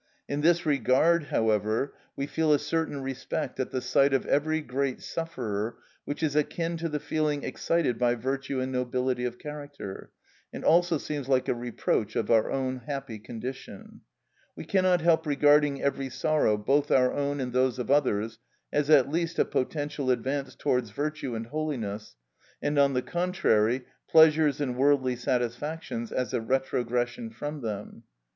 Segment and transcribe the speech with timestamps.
[0.27, 4.99] In this regard, however, we feel a certain respect at the sight of every great
[4.99, 10.09] sufferer which is akin to the feeling excited by virtue and nobility of character,
[10.51, 14.01] and also seems like a reproach of our own happy condition.
[14.55, 18.39] We cannot help regarding every sorrow, both our own and those of others,
[18.73, 22.15] as at least a potential advance towards virtue and holiness,
[22.59, 28.01] and, on the contrary, pleasures and worldly satisfactions as a retrogression from them.